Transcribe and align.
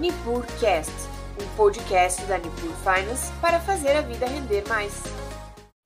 NipurCast, 0.00 0.90
um 1.38 1.56
podcast 1.56 2.24
da 2.24 2.38
Nipur 2.38 2.72
Finance 2.76 3.30
para 3.38 3.60
fazer 3.60 3.90
a 3.90 4.00
vida 4.00 4.24
render 4.26 4.66
mais. 4.66 5.02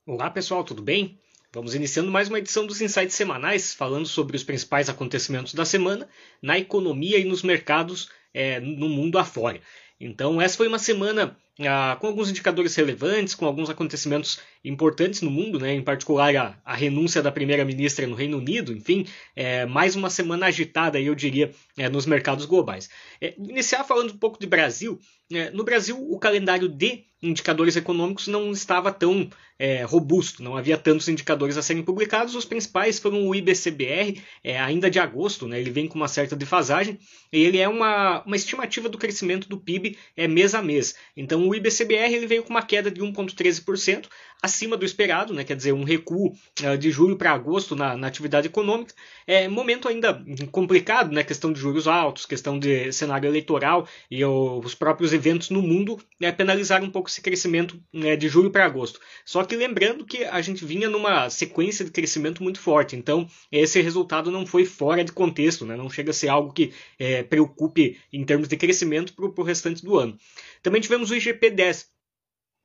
Olá 0.07 0.31
pessoal, 0.31 0.63
tudo 0.63 0.81
bem? 0.81 1.19
Vamos 1.53 1.75
iniciando 1.75 2.13
mais 2.13 2.29
uma 2.29 2.39
edição 2.39 2.65
dos 2.65 2.81
Insights 2.81 3.17
Semanais, 3.17 3.75
falando 3.75 4.07
sobre 4.07 4.37
os 4.37 4.45
principais 4.45 4.89
acontecimentos 4.89 5.53
da 5.53 5.65
semana 5.65 6.09
na 6.41 6.57
economia 6.57 7.19
e 7.19 7.25
nos 7.25 7.43
mercados 7.43 8.09
é, 8.33 8.61
no 8.61 8.89
mundo 8.89 9.19
afora. 9.19 9.61
Então, 9.99 10.41
essa 10.41 10.57
foi 10.59 10.69
uma 10.69 10.79
semana 10.79 11.37
ah, 11.61 11.97
com 12.01 12.09
alguns 12.09 12.31
indicadores 12.31 12.75
relevantes, 12.75 13.35
com 13.35 13.47
alguns 13.47 13.71
acontecimentos 13.71 14.41
importantes 14.65 15.23
no 15.23 15.31
mundo, 15.31 15.59
né? 15.59 15.73
em 15.73 15.83
particular 15.83 16.35
a, 16.35 16.59
a 16.65 16.75
renúncia 16.75 17.23
da 17.23 17.31
primeira-ministra 17.31 18.07
no 18.07 18.17
Reino 18.17 18.39
Unido, 18.39 18.73
enfim, 18.73 19.07
é, 19.37 19.65
mais 19.65 19.95
uma 19.95 20.11
semana 20.11 20.47
agitada, 20.47 21.01
eu 21.01 21.15
diria, 21.15 21.53
é, 21.77 21.89
nos 21.89 22.07
mercados 22.07 22.45
globais. 22.45 22.91
É, 23.21 23.35
iniciar 23.39 23.85
falando 23.85 24.13
um 24.13 24.19
pouco 24.19 24.41
de 24.41 24.47
Brasil. 24.47 24.99
É, 25.33 25.51
no 25.51 25.65
Brasil, 25.65 25.97
o 25.97 26.19
calendário 26.19 26.69
de 26.69 27.05
indicadores 27.23 27.77
econômicos 27.77 28.27
não 28.27 28.53
estava 28.53 28.93
tão 28.93 29.31
é, 29.59 29.83
robusto, 29.83 30.43
não 30.43 30.57
havia 30.57 30.77
tantos 30.77 31.09
indicadores 31.09 31.57
a 31.57 31.63
serem 31.63 31.83
publicados. 31.83 32.35
Os 32.35 32.45
principais 32.45 32.99
foram 32.99 33.27
o 33.27 33.35
IBCBR, 33.35 34.21
é, 34.43 34.59
ainda 34.59 34.91
de 34.91 34.99
agosto, 34.99 35.47
né? 35.47 35.61
ele 35.61 35.71
vem 35.71 35.89
com 35.89 35.95
uma 35.95 36.09
certa 36.09 36.37
defasagem, 36.37 36.99
e 37.33 37.39
ele 37.43 37.59
é 37.59 37.69
uma, 37.69 38.23
uma 38.25 38.37
estimativa 38.37 38.89
do 38.89 38.99
crescimento 38.99 39.49
do 39.49 39.59
PIB 39.59 39.97
é, 40.17 40.29
mês 40.29 40.55
a 40.55 40.63
mês. 40.63 40.95
Então, 41.17 41.44
o 41.47 41.55
IBCBR 41.55 42.15
ele 42.15 42.27
veio 42.27 42.43
com 42.43 42.51
uma 42.51 42.63
queda 42.63 42.91
de 42.91 43.01
1,13%, 43.01 44.07
acima 44.45 44.77
do 44.77 44.85
esperado, 44.85 45.33
né? 45.33 45.43
quer 45.43 45.57
dizer, 45.57 45.73
um 45.73 45.85
recuo 45.85 46.35
uh, 46.63 46.77
de 46.77 46.91
julho 46.91 47.17
para 47.17 47.33
agosto 47.33 47.75
na, 47.75 47.97
na, 47.97 48.07
atividade 48.07 48.47
econômica. 48.47 48.95
É 49.27 49.49
momento 49.49 49.89
ainda 49.89 50.23
complicado, 50.53 51.13
né? 51.13 51.25
questão 51.25 51.51
de 51.51 51.59
juros 51.59 51.89
altos, 51.89 52.27
questão 52.27 52.59
de 52.59 52.93
cenário 52.93 53.27
eleitoral 53.27 53.89
e 54.11 54.23
o, 54.23 54.59
os 54.59 54.75
próprios 54.75 55.15
eventos 55.15 55.49
no 55.49 55.63
mundo 55.63 55.99
né, 56.21 56.31
penalizaram 56.31 56.87
um 56.87 56.91
pouco 56.91 57.09
esse 57.09 57.23
crescimento 57.23 57.81
né, 57.91 58.17
de 58.17 58.29
julho 58.29 58.51
para 58.51 58.67
agosto. 58.67 59.01
Só 59.25 59.43
que 59.45 59.57
lembrando 59.57 60.05
que 60.05 60.25
a 60.25 60.43
gente 60.43 60.63
vinha 60.63 60.91
numa 60.91 61.31
sequência 61.31 61.83
de 61.83 61.91
crescimento 61.91 62.43
muito 62.43 62.61
forte, 62.61 62.97
então 62.97 63.27
esse 63.51 63.81
resultado 63.81 64.31
não 64.31 64.45
foi 64.45 64.67
fora 64.67 65.03
de 65.03 65.13
contexto, 65.13 65.65
né? 65.65 65.75
não 65.75 65.89
chega 65.89 66.11
a 66.11 66.15
ser 66.15 66.29
algo 66.29 66.53
que 66.53 66.71
é, 66.99 67.23
preocupe 67.23 67.99
em 68.13 68.23
termos 68.25 68.47
de 68.47 68.59
crescimento 68.59 69.15
para 69.15 69.25
o 69.25 69.43
restante 69.43 69.83
do 69.83 69.99
ano. 69.99 70.19
Também 70.63 70.81
tivemos 70.81 71.11
o 71.11 71.15
IGP-10, 71.35 71.87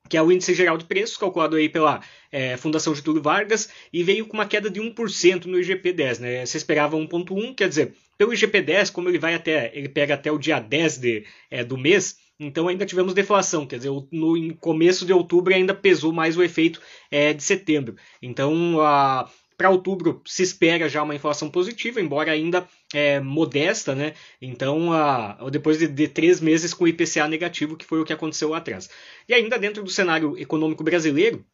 que 0.08 0.16
é 0.16 0.22
o 0.22 0.32
índice 0.32 0.54
geral 0.54 0.76
de 0.76 0.84
preços, 0.84 1.16
calculado 1.16 1.56
aí 1.56 1.68
pela 1.68 2.02
é, 2.32 2.56
Fundação 2.56 2.94
Getúlio 2.94 3.22
Vargas, 3.22 3.70
e 3.92 4.02
veio 4.02 4.26
com 4.26 4.34
uma 4.34 4.46
queda 4.46 4.68
de 4.68 4.80
1% 4.80 5.44
no 5.44 5.58
IGP-10. 5.58 6.18
Né? 6.18 6.46
Você 6.46 6.56
esperava 6.56 6.96
1,1%, 6.96 7.54
quer 7.54 7.68
dizer, 7.68 7.94
pelo 8.18 8.32
IGP-10, 8.32 8.92
como 8.92 9.08
ele 9.08 9.18
vai 9.18 9.34
até, 9.34 9.70
ele 9.74 9.88
pega 9.88 10.14
até 10.14 10.30
o 10.32 10.38
dia 10.38 10.58
10 10.58 10.98
de, 10.98 11.24
é, 11.50 11.62
do 11.64 11.78
mês, 11.78 12.16
então 12.40 12.68
ainda 12.68 12.86
tivemos 12.86 13.12
deflação, 13.12 13.66
quer 13.66 13.76
dizer, 13.76 13.90
no 14.10 14.56
começo 14.56 15.04
de 15.04 15.12
outubro 15.12 15.54
ainda 15.54 15.74
pesou 15.74 16.10
mais 16.10 16.36
o 16.38 16.42
efeito 16.42 16.80
é, 17.10 17.34
de 17.34 17.42
setembro. 17.42 17.96
Então 18.22 18.80
a 18.80 19.30
para 19.60 19.68
outubro 19.68 20.22
se 20.24 20.42
espera 20.42 20.88
já 20.88 21.02
uma 21.02 21.14
inflação 21.14 21.50
positiva, 21.50 22.00
embora 22.00 22.32
ainda 22.32 22.66
é, 22.94 23.20
modesta, 23.20 23.94
né? 23.94 24.14
Então, 24.40 24.90
a, 24.90 25.36
depois 25.50 25.78
de, 25.78 25.86
de, 25.86 26.08
três 26.08 26.40
meses 26.40 26.72
com 26.72 26.88
IPCA 26.88 27.28
negativo, 27.28 27.76
que 27.76 27.84
foi 27.84 28.00
o 28.00 28.04
que 28.06 28.12
aconteceu 28.14 28.48
lá 28.48 28.56
atrás. 28.56 28.88
E 29.28 29.34
ainda 29.34 29.58
dentro 29.58 29.82
do 29.82 29.90
cenário 29.90 30.34
econômico 30.38 30.82
brasileiro, 30.82 31.44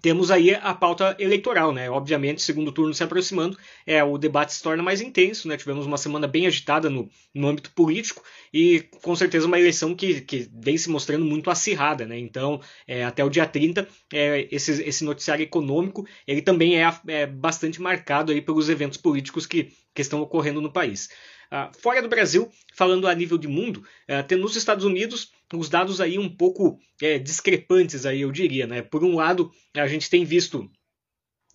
temos 0.00 0.30
aí 0.30 0.54
a 0.54 0.74
pauta 0.74 1.16
eleitoral, 1.18 1.72
né? 1.72 1.90
Obviamente, 1.90 2.42
segundo 2.42 2.72
turno 2.72 2.94
se 2.94 3.02
aproximando, 3.02 3.56
é, 3.86 4.02
o 4.02 4.16
debate 4.18 4.52
se 4.52 4.62
torna 4.62 4.82
mais 4.82 5.00
intenso, 5.00 5.48
né? 5.48 5.56
Tivemos 5.56 5.86
uma 5.86 5.98
semana 5.98 6.26
bem 6.26 6.46
agitada 6.46 6.88
no, 6.88 7.08
no 7.34 7.48
âmbito 7.48 7.70
político 7.72 8.22
e 8.52 8.80
com 9.02 9.14
certeza 9.14 9.46
uma 9.46 9.58
eleição 9.58 9.94
que, 9.94 10.20
que 10.20 10.48
vem 10.52 10.76
se 10.76 10.90
mostrando 10.90 11.24
muito 11.24 11.50
acirrada, 11.50 12.06
né? 12.06 12.18
Então, 12.18 12.60
é, 12.86 13.04
até 13.04 13.24
o 13.24 13.30
dia 13.30 13.46
30, 13.46 13.86
é, 14.12 14.48
esse, 14.50 14.82
esse 14.82 15.04
noticiário 15.04 15.42
econômico, 15.42 16.06
ele 16.26 16.42
também 16.42 16.82
é, 16.82 16.92
é 17.08 17.26
bastante 17.26 17.80
marcado 17.80 18.32
aí 18.32 18.40
pelos 18.40 18.68
eventos 18.68 18.98
políticos 18.98 19.46
que, 19.46 19.72
que 19.94 20.02
estão 20.02 20.20
ocorrendo 20.20 20.60
no 20.60 20.72
país. 20.72 21.08
Uh, 21.52 21.68
fora 21.80 22.00
do 22.00 22.08
Brasil, 22.08 22.48
falando 22.74 23.08
a 23.08 23.14
nível 23.14 23.36
de 23.36 23.48
mundo, 23.48 23.84
uh, 24.08 24.22
tem 24.26 24.38
nos 24.38 24.54
Estados 24.54 24.84
Unidos 24.84 25.32
os 25.54 25.68
dados 25.68 26.00
aí 26.00 26.18
um 26.18 26.28
pouco 26.28 26.78
é, 27.00 27.18
discrepantes 27.18 28.06
aí 28.06 28.20
eu 28.20 28.30
diria, 28.30 28.66
né? 28.66 28.82
Por 28.82 29.04
um 29.04 29.14
lado, 29.14 29.50
a 29.74 29.86
gente 29.86 30.08
tem 30.08 30.24
visto 30.24 30.70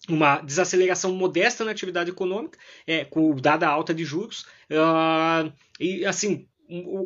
uma 0.08 0.40
desaceleração 0.40 1.14
modesta 1.14 1.64
na 1.64 1.72
atividade 1.72 2.12
econômica, 2.12 2.60
é, 2.86 3.06
com 3.06 3.36
dada 3.36 3.68
alta 3.68 3.94
de 3.94 4.04
juros, 4.04 4.46
uh, 4.70 5.52
e 5.80 6.06
assim 6.06 6.48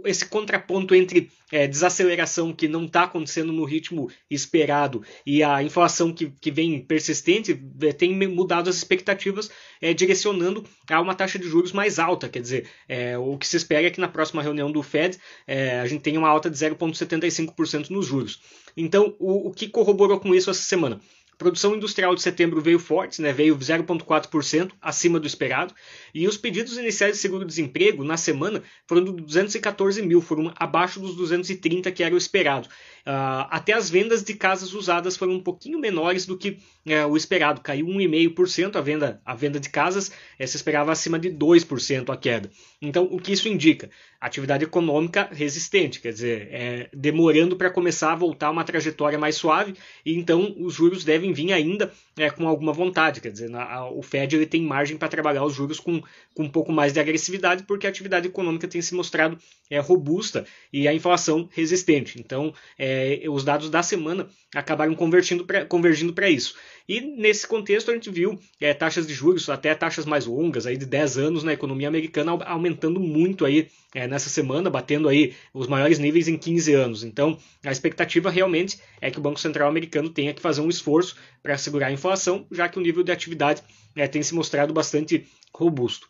esse 0.06 0.26
contraponto 0.26 0.96
entre 0.96 1.30
é, 1.52 1.68
desaceleração 1.68 2.54
que 2.54 2.68
não 2.68 2.86
está 2.86 3.04
acontecendo 3.04 3.52
no 3.52 3.66
ritmo 3.66 4.10
esperado 4.30 5.04
e 5.26 5.44
a 5.44 5.62
inflação 5.62 6.14
que, 6.14 6.32
que 6.40 6.52
vem 6.52 6.80
persistente 6.80 7.60
é, 7.82 7.92
tem 7.92 8.16
mudado 8.28 8.70
as 8.70 8.78
expectativas, 8.78 9.50
é, 9.82 9.94
direcionando 9.94 10.64
a 10.90 11.02
uma 11.02 11.16
taxa 11.16 11.38
de 11.38 11.48
juros 11.48 11.72
mais 11.72 12.00
alta. 12.00 12.30
Quer 12.30 12.42
dizer, 12.42 12.68
é, 12.88 13.18
o 13.18 13.38
que 13.38 13.48
se 13.48 13.58
espera 13.58 13.88
é 13.88 13.92
que 13.92 14.02
na 14.02 14.08
próxima 14.08 14.42
reunião 14.42 14.72
do 14.72 14.82
Fed 14.82 15.18
é, 15.46 15.80
a 15.80 15.88
gente 15.88 16.02
tenha 16.02 16.20
uma 16.20 16.30
alta 16.30 16.50
de 16.50 16.58
0,75% 16.58 17.90
nos 17.90 18.06
juros. 18.06 18.42
Então, 18.78 19.16
o, 19.20 19.50
o 19.50 19.52
que 19.52 19.68
corroborou 19.68 20.20
com 20.20 20.34
isso 20.34 20.50
essa 20.50 20.62
semana? 20.62 21.02
Produção 21.40 21.74
industrial 21.74 22.14
de 22.14 22.22
setembro 22.22 22.62
veio 22.62 22.78
forte, 22.78 23.22
né, 23.22 23.32
veio 23.32 23.58
0,4% 23.58 24.74
acima 24.82 25.20
do 25.22 25.26
esperado, 25.26 25.74
e 26.14 26.28
os 26.28 26.38
pedidos 26.38 26.78
iniciais 26.78 27.14
de 27.14 27.22
seguro-desemprego 27.22 28.04
na 28.04 28.18
semana 28.18 28.62
foram 28.86 29.06
de 29.06 29.14
214 29.24 30.02
mil, 30.02 30.22
foram 30.22 30.54
abaixo 30.58 31.00
dos 31.00 31.16
230 31.16 31.90
que 31.92 32.04
era 32.04 32.14
o 32.14 32.18
esperado. 32.18 32.68
Uh, 33.06 33.48
até 33.50 33.74
as 33.74 33.90
vendas 33.90 34.24
de 34.24 34.34
casas 34.34 34.74
usadas 34.74 35.18
foram 35.18 35.34
um 35.34 35.40
pouquinho 35.40 35.80
menores 35.80 36.26
do 36.26 36.38
que 36.38 36.60
uh, 36.86 37.08
o 37.10 37.18
esperado, 37.18 37.62
caiu 37.62 37.88
1,5% 37.88 38.76
a 38.76 38.82
venda, 38.82 39.22
a 39.26 39.34
venda 39.34 39.60
de 39.60 39.70
casas, 39.70 40.10
uh, 40.10 40.48
se 40.48 40.56
esperava 40.56 40.92
acima 40.92 41.18
de 41.18 41.30
2% 41.30 42.14
a 42.14 42.18
queda. 42.18 42.50
Então, 42.82 43.08
o 43.12 43.20
que 43.20 43.34
isso 43.34 43.48
indica? 43.48 43.90
Atividade 44.20 44.64
econômica 44.64 45.30
resistente, 45.32 46.00
quer 46.00 46.12
dizer, 46.12 46.50
é, 46.52 46.90
demorando 46.94 47.56
para 47.56 47.70
começar 47.70 48.12
a 48.12 48.16
voltar 48.16 48.50
uma 48.50 48.64
trajetória 48.64 49.18
mais 49.18 49.36
suave, 49.36 49.74
e 50.06 50.14
então 50.16 50.56
os 50.58 50.74
juros 50.74 51.04
devem 51.04 51.34
vir 51.34 51.54
ainda 51.54 51.92
é, 52.18 52.30
com 52.30 52.48
alguma 52.48 52.74
vontade, 52.74 53.22
quer 53.22 53.32
dizer, 53.32 53.50
na, 53.50 53.64
a, 53.64 53.90
o 53.90 54.02
Fed 54.02 54.36
ele 54.36 54.46
tem 54.46 54.62
margem 54.62 54.98
para 54.98 55.08
trabalhar 55.08 55.44
os 55.46 55.54
juros 55.54 55.80
com, 55.80 56.02
com 56.34 56.44
um 56.44 56.50
pouco 56.50 56.72
mais 56.72 56.94
de 56.94 57.00
agressividade, 57.00 57.64
porque 57.64 57.88
a 57.88 57.90
atividade 57.90 58.28
econômica 58.28 58.68
tem 58.68 58.82
se 58.82 58.94
mostrado 58.94 59.38
é, 59.70 59.80
robusta 59.80 60.46
e 60.72 60.88
a 60.88 60.94
inflação 60.94 61.48
resistente. 61.52 62.20
Então, 62.20 62.54
é, 62.78 62.89
é, 62.90 63.30
os 63.30 63.44
dados 63.44 63.70
da 63.70 63.84
semana 63.84 64.28
acabaram 64.56 64.96
convergindo 64.96 66.14
para 66.14 66.30
isso. 66.30 66.56
E 66.88 67.02
nesse 67.02 67.48
contexto 67.48 67.92
a 67.92 67.94
gente 67.94 68.10
viu 68.10 68.40
é, 68.60 68.74
taxas 68.74 69.06
de 69.06 69.14
juros, 69.14 69.48
até 69.48 69.76
taxas 69.76 70.06
mais 70.06 70.26
longas, 70.26 70.66
aí 70.66 70.76
de 70.76 70.88
10 70.88 71.18
anos 71.20 71.44
na 71.44 71.54
economia 71.54 71.88
americana, 71.88 72.32
aumentando 72.46 73.00
muito 73.00 73.46
aí 73.46 73.70
é, 73.94 74.08
nessa 74.08 74.30
semana, 74.30 74.70
batendo 74.70 75.08
aí 75.08 75.36
os 75.54 75.68
maiores 75.68 76.00
níveis 76.00 76.28
em 76.28 76.38
15 76.38 76.74
anos. 76.74 77.04
Então 77.04 77.38
a 77.64 77.72
expectativa 77.72 78.32
realmente 78.32 78.80
é 79.00 79.12
que 79.12 79.20
o 79.20 79.22
Banco 79.22 79.40
Central 79.40 79.70
americano 79.70 80.10
tenha 80.10 80.34
que 80.34 80.42
fazer 80.42 80.62
um 80.62 80.70
esforço 80.70 81.16
para 81.44 81.58
segurar 81.58 81.88
a 81.88 81.92
inflação, 81.92 82.48
já 82.52 82.68
que 82.68 82.80
o 82.80 82.82
nível 82.82 83.04
de 83.04 83.12
atividade 83.12 83.62
é, 83.96 84.08
tem 84.08 84.24
se 84.24 84.34
mostrado 84.34 84.74
bastante 84.74 85.28
robusto. 85.54 86.08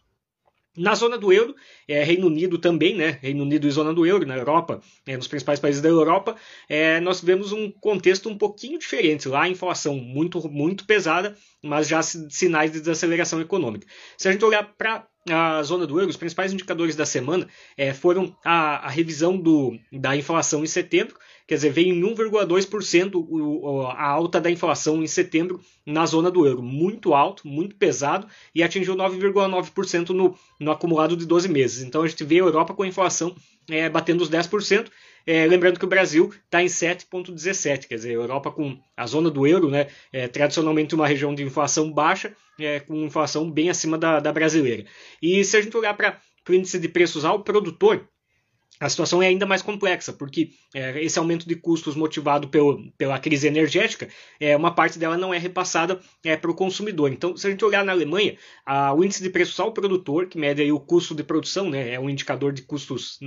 Na 0.80 0.96
zona 0.96 1.18
do 1.18 1.34
euro, 1.34 1.54
é, 1.86 2.06
Reino 2.06 2.28
Unido 2.28 2.58
também, 2.58 2.96
né? 2.96 3.20
Reino 3.22 3.44
Unido 3.44 3.68
e 3.68 3.72
zona 3.72 3.94
do 3.94 4.06
euro, 4.06 4.26
na 4.26 4.38
Europa, 4.38 4.80
é, 5.06 5.18
nos 5.18 5.28
principais 5.28 5.60
países 5.60 5.82
da 5.82 5.90
Europa, 5.90 6.38
é, 6.70 7.02
nós 7.02 7.20
vemos 7.20 7.52
um 7.52 7.70
contexto 7.70 8.30
um 8.30 8.38
pouquinho 8.38 8.80
diferente. 8.80 9.28
Lá 9.28 9.44
a 9.44 9.50
inflação 9.50 9.98
muito, 9.98 10.50
muito 10.50 10.86
pesada, 10.86 11.36
mas 11.62 11.90
já 11.90 12.02
sinais 12.02 12.72
de 12.72 12.80
desaceleração 12.80 13.42
econômica. 13.42 13.86
Se 14.18 14.30
a 14.30 14.32
gente 14.32 14.46
olhar 14.46 14.64
para 14.78 15.06
a 15.32 15.62
zona 15.64 15.86
do 15.86 16.00
euro, 16.00 16.10
os 16.10 16.18
principais 16.18 16.54
indicadores 16.54 16.96
da 16.96 17.06
semana 17.06 17.48
é, 17.78 17.94
foram 17.94 18.36
a, 18.44 18.88
a 18.88 18.90
revisão 18.90 19.38
do, 19.38 19.78
da 19.92 20.16
inflação 20.16 20.64
em 20.64 20.68
setembro, 20.68 21.16
quer 21.48 21.56
dizer, 21.56 21.72
veio 21.72 21.94
em 21.94 22.02
1,2% 22.02 23.94
a 23.96 24.08
alta 24.08 24.40
da 24.40 24.52
inflação 24.52 25.02
em 25.02 25.08
setembro 25.08 25.60
na 25.86 26.06
zona 26.06 26.30
do 26.30 26.46
euro. 26.46 26.62
Muito 26.62 27.14
alto, 27.14 27.48
muito 27.48 27.76
pesado 27.76 28.28
e 28.54 28.62
atingiu 28.62 28.96
9,9% 28.96 30.10
no, 30.10 30.36
no 30.60 30.72
acumulado 30.72 31.18
de 31.18 31.26
12 31.26 31.50
meses. 31.50 31.84
Então 31.84 32.04
a 32.04 32.08
gente 32.08 32.24
vê 32.24 32.36
a 32.36 32.40
Europa 32.40 32.74
com 32.74 32.84
a 32.84 32.88
inflação 32.88 33.36
é, 33.70 33.90
batendo 33.90 34.22
os 34.22 34.30
10%. 34.30 34.88
É, 35.32 35.46
lembrando 35.46 35.78
que 35.78 35.86
o 35.86 35.88
Brasil 35.88 36.34
está 36.46 36.64
em 36.64 36.66
7,17, 36.66 37.88
quer 37.88 37.94
dizer, 37.94 38.10
a 38.10 38.14
Europa 38.14 38.50
com 38.50 38.80
a 38.98 39.06
zona 39.06 39.30
do 39.30 39.46
euro, 39.46 39.70
né, 39.70 39.86
é, 40.12 40.28
tradicionalmente 40.28 40.96
uma 40.96 41.06
região 41.06 41.36
de 41.36 41.44
inflação 41.44 41.94
baixa, 41.94 42.36
é, 42.60 42.80
com 42.80 42.96
inflação 42.96 43.52
bem 43.52 43.70
acima 43.70 43.96
da, 43.96 44.20
da 44.20 44.34
brasileira. 44.34 44.86
E 45.22 45.44
se 45.44 45.56
a 45.56 45.62
gente 45.62 45.78
olhar 45.78 45.96
para 45.96 46.20
o 46.50 46.54
índice 46.56 46.80
de 46.80 46.90
preços 46.90 47.26
ao 47.26 47.44
produtor, 47.44 48.10
a 48.80 48.90
situação 48.90 49.22
é 49.22 49.28
ainda 49.28 49.46
mais 49.46 49.62
complexa, 49.62 50.14
porque 50.14 50.52
é, 50.74 51.04
esse 51.04 51.20
aumento 51.20 51.48
de 51.48 51.56
custos 51.56 51.96
motivado 51.96 52.48
pelo, 52.48 52.90
pela 52.98 53.20
crise 53.20 53.46
energética, 53.46 54.08
é, 54.40 54.56
uma 54.56 54.74
parte 54.74 54.98
dela 54.98 55.18
não 55.18 55.34
é 55.34 55.38
repassada 55.38 56.00
é, 56.24 56.38
para 56.38 56.50
o 56.50 56.56
consumidor. 56.56 57.12
Então, 57.12 57.36
se 57.36 57.46
a 57.46 57.50
gente 57.50 57.66
olhar 57.66 57.84
na 57.84 57.92
Alemanha, 57.92 58.38
a, 58.66 58.94
o 58.94 59.04
índice 59.04 59.22
de 59.22 59.30
preço 59.30 59.62
ao 59.62 59.74
produtor, 59.74 60.28
que 60.28 60.38
mede 60.38 60.62
aí 60.62 60.72
o 60.72 60.80
custo 60.80 61.14
de 61.14 61.24
produção, 61.24 61.70
né, 61.70 61.94
é 61.94 62.00
um 62.00 62.10
indicador 62.10 62.54
de 62.54 62.62
custos 62.62 63.20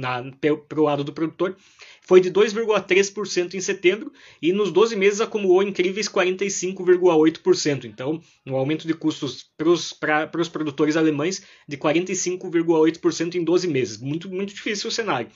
para 0.69 0.81
o 0.81 0.85
lado 0.85 1.05
do 1.05 1.13
produtor, 1.13 1.57
foi 2.05 2.21
de 2.21 2.31
2,3% 2.31 3.55
em 3.55 3.61
setembro 3.61 4.13
e 4.41 4.53
nos 4.53 4.73
12 4.73 4.97
meses 4.97 5.21
acumulou 5.21 5.63
incríveis 5.63 6.09
45,8%. 6.09 7.85
Então, 7.85 8.21
um 8.45 8.57
aumento 8.57 8.87
de 8.87 8.95
custos 8.95 9.47
para 9.57 10.41
os 10.41 10.49
produtores 10.49 10.97
alemães 10.97 11.43
de 11.69 11.77
45,8% 11.77 13.35
em 13.37 13.45
12 13.45 13.69
meses. 13.69 13.99
Muito, 13.99 14.29
muito 14.29 14.53
difícil 14.53 14.89
o 14.89 14.93
cenário. 14.93 15.29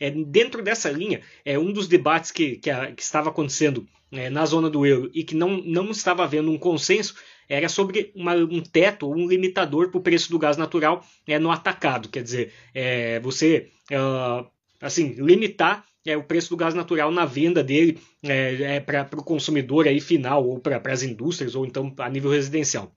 É, 0.00 0.10
dentro 0.10 0.62
dessa 0.62 0.90
linha, 0.90 1.20
é 1.44 1.58
um 1.58 1.72
dos 1.72 1.86
debates 1.86 2.30
que, 2.30 2.56
que, 2.56 2.70
a, 2.70 2.92
que 2.92 3.02
estava 3.02 3.30
acontecendo 3.30 3.86
é, 4.10 4.28
na 4.28 4.44
zona 4.44 4.68
do 4.68 4.84
euro 4.84 5.10
e 5.14 5.24
que 5.24 5.34
não, 5.34 5.58
não 5.58 5.90
estava 5.90 6.24
havendo 6.24 6.50
um 6.50 6.58
consenso 6.58 7.14
era 7.48 7.68
sobre 7.68 8.12
uma, 8.14 8.34
um 8.34 8.62
teto, 8.62 9.10
um 9.10 9.26
limitador 9.26 9.90
para 9.90 9.98
o 9.98 10.02
preço 10.02 10.30
do 10.30 10.38
gás 10.38 10.56
natural 10.56 11.04
é, 11.26 11.38
no 11.38 11.50
atacado. 11.50 12.08
Quer 12.08 12.22
dizer, 12.22 12.52
é, 12.74 13.20
você 13.20 13.70
uh, 13.90 14.46
assim 14.80 15.14
limitar 15.18 15.84
é, 16.04 16.16
o 16.16 16.24
preço 16.24 16.50
do 16.50 16.56
gás 16.56 16.74
natural 16.74 17.10
na 17.10 17.24
venda 17.24 17.62
dele 17.62 17.98
é, 18.22 18.76
é 18.76 18.80
para 18.80 19.08
o 19.12 19.24
consumidor 19.24 19.86
aí 19.86 20.00
final, 20.00 20.46
ou 20.46 20.58
para 20.58 20.80
as 20.92 21.02
indústrias, 21.02 21.54
ou 21.54 21.64
então 21.64 21.94
a 21.98 22.08
nível 22.08 22.30
residencial. 22.30 22.92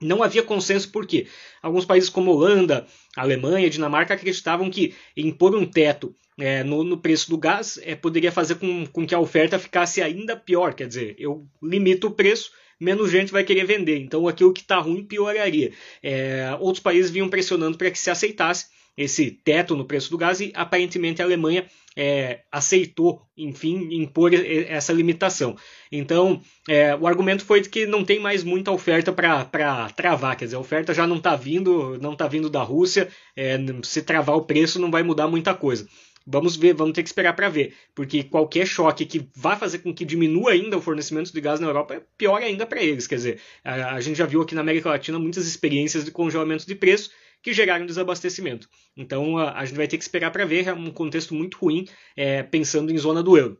Não 0.00 0.22
havia 0.22 0.42
consenso 0.42 0.90
porque 0.92 1.26
alguns 1.60 1.84
países 1.84 2.08
como 2.08 2.30
Holanda, 2.30 2.86
Alemanha, 3.16 3.68
Dinamarca 3.68 4.14
acreditavam 4.14 4.70
que 4.70 4.94
impor 5.16 5.54
um 5.56 5.66
teto 5.66 6.14
é, 6.38 6.62
no, 6.62 6.84
no, 6.84 6.96
preço 6.96 7.28
do 7.28 7.36
gás 7.36 7.80
é, 7.82 7.96
poderia 7.96 8.30
fazer 8.30 8.54
com, 8.54 8.86
com 8.86 9.04
que 9.04 9.14
a 9.14 9.18
oferta 9.18 9.58
ficasse 9.58 10.00
ainda 10.00 10.36
pior. 10.36 10.72
Quer 10.74 10.86
dizer, 10.86 11.16
eu 11.18 11.44
limito 11.60 12.06
o 12.06 12.12
preço, 12.12 12.52
menos 12.78 13.10
gente 13.10 13.32
vai 13.32 13.42
querer 13.42 13.64
vender. 13.64 13.98
Então 13.98 14.28
aquilo 14.28 14.52
que 14.52 14.60
está 14.60 14.78
ruim 14.78 15.04
pioraria. 15.04 15.72
É, 16.00 16.56
outros 16.60 16.82
países 16.82 17.10
vinham 17.10 17.28
pressionando 17.28 17.76
para 17.76 17.90
que 17.90 17.98
se 17.98 18.08
aceitasse 18.08 18.66
esse 18.96 19.30
teto 19.30 19.76
no 19.76 19.84
preço 19.84 20.10
do 20.10 20.18
gás 20.18 20.40
e 20.40 20.52
aparentemente 20.54 21.20
a 21.20 21.24
Alemanha 21.24 21.66
é, 21.98 22.42
aceitou, 22.52 23.22
enfim, 23.36 23.88
impor 23.90 24.32
essa 24.32 24.92
limitação. 24.92 25.56
Então, 25.90 26.40
é, 26.68 26.94
o 26.94 27.08
argumento 27.08 27.44
foi 27.44 27.60
de 27.60 27.68
que 27.68 27.86
não 27.86 28.04
tem 28.04 28.20
mais 28.20 28.44
muita 28.44 28.70
oferta 28.70 29.12
para 29.12 29.90
travar, 29.90 30.36
quer 30.36 30.44
dizer, 30.44 30.56
a 30.56 30.60
oferta 30.60 30.94
já 30.94 31.08
não 31.08 31.16
está 31.16 31.34
vindo, 31.34 31.98
não 32.00 32.12
está 32.12 32.28
vindo 32.28 32.48
da 32.48 32.62
Rússia, 32.62 33.08
é, 33.34 33.58
se 33.82 34.00
travar 34.02 34.36
o 34.36 34.44
preço 34.44 34.78
não 34.78 34.92
vai 34.92 35.02
mudar 35.02 35.26
muita 35.26 35.52
coisa. 35.54 35.88
Vamos 36.24 36.56
ver, 36.56 36.74
vamos 36.74 36.92
ter 36.92 37.02
que 37.02 37.08
esperar 37.08 37.34
para 37.34 37.48
ver, 37.48 37.74
porque 37.94 38.22
qualquer 38.22 38.66
choque 38.66 39.04
que 39.04 39.28
vá 39.34 39.56
fazer 39.56 39.78
com 39.78 39.92
que 39.92 40.04
diminua 40.04 40.52
ainda 40.52 40.76
o 40.76 40.80
fornecimento 40.80 41.32
de 41.32 41.40
gás 41.40 41.58
na 41.58 41.66
Europa 41.66 41.94
é 41.94 42.02
pior 42.16 42.40
ainda 42.40 42.64
para 42.64 42.80
eles. 42.80 43.08
Quer 43.08 43.16
dizer, 43.16 43.40
a, 43.64 43.94
a 43.94 44.00
gente 44.00 44.18
já 44.18 44.26
viu 44.26 44.42
aqui 44.42 44.54
na 44.54 44.60
América 44.60 44.90
Latina 44.90 45.18
muitas 45.18 45.48
experiências 45.48 46.04
de 46.04 46.12
congelamento 46.12 46.64
de 46.64 46.74
preço 46.76 47.10
que 47.42 47.52
geraram 47.52 47.86
desabastecimento. 47.86 48.68
Então 48.96 49.38
a, 49.38 49.58
a 49.58 49.64
gente 49.64 49.76
vai 49.76 49.88
ter 49.88 49.98
que 49.98 50.04
esperar 50.04 50.30
para 50.30 50.44
ver, 50.44 50.66
é 50.66 50.72
um 50.72 50.90
contexto 50.90 51.34
muito 51.34 51.58
ruim, 51.58 51.86
é, 52.16 52.42
pensando 52.42 52.92
em 52.92 52.98
zona 52.98 53.22
do 53.22 53.36
euro. 53.36 53.58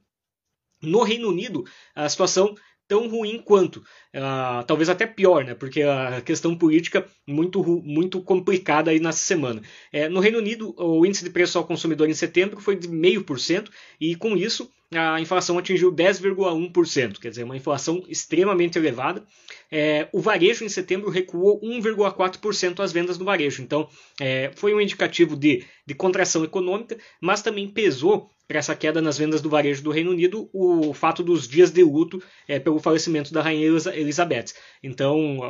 No 0.83 1.03
Reino 1.03 1.29
Unido, 1.29 1.65
a 1.95 2.09
situação 2.09 2.55
tão 2.89 3.07
ruim 3.07 3.39
quanto, 3.39 3.81
uh, 4.15 4.65
talvez 4.67 4.89
até 4.89 5.07
pior, 5.07 5.45
né? 5.45 5.55
Porque 5.55 5.83
a 5.83 6.23
questão 6.23 6.57
política 6.57 7.07
muito 7.27 7.63
muito 7.85 8.23
complicada 8.23 8.91
aí 8.91 8.99
nessa 8.99 9.19
semana. 9.19 9.61
É, 9.93 10.09
no 10.09 10.21
Reino 10.21 10.39
Unido, 10.39 10.75
o 10.79 11.05
índice 11.05 11.23
de 11.23 11.31
preço 11.31 11.59
ao 11.59 11.67
consumidor 11.67 12.09
em 12.09 12.15
setembro 12.15 12.61
foi 12.61 12.77
de 12.77 12.89
0,5% 12.89 13.69
e 14.01 14.17
com 14.17 14.35
isso 14.37 14.71
a 14.95 15.21
inflação 15.21 15.59
atingiu 15.59 15.93
10,1%, 15.93 17.19
quer 17.19 17.29
dizer, 17.29 17.45
uma 17.45 17.57
inflação 17.57 18.03
extremamente 18.09 18.79
elevada. 18.79 19.23
É, 19.71 20.09
o 20.13 20.21
varejo 20.21 20.65
em 20.65 20.69
setembro 20.69 21.11
recuou 21.11 21.61
1,4% 21.61 22.81
as 22.81 22.91
vendas 22.91 23.19
do 23.19 23.25
varejo, 23.25 23.63
então 23.63 23.89
é, 24.19 24.51
foi 24.57 24.73
um 24.73 24.81
indicativo 24.81 25.37
de, 25.37 25.65
de 25.87 25.95
contração 25.95 26.43
econômica, 26.43 26.97
mas 27.21 27.43
também 27.43 27.69
pesou 27.69 28.31
para 28.47 28.59
essa 28.59 28.75
queda 28.75 29.03
nas 29.03 29.19
vendas 29.19 29.43
do 29.43 29.51
varejo 29.51 29.83
do 29.83 29.91
Reino 29.91 30.11
Unido 30.11 30.49
o 30.55 30.95
fato 30.95 31.23
dos 31.23 31.47
dias 31.47 31.71
de 31.71 31.85
luto 31.85 32.23
é, 32.49 32.59
pelo 32.59 32.79
falecimento 32.79 33.31
da 33.31 33.43
rainha 33.43 33.67
Elizabeth. 33.67 34.55
Então, 34.83 35.41